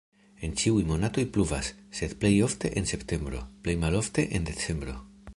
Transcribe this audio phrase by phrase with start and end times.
[0.45, 1.67] En ĉiuj monatoj pluvas,
[1.99, 4.97] sed plej ofte en septembro, plej malofte en decembro.